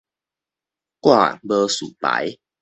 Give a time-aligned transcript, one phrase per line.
[0.99, 2.39] 掛無事牌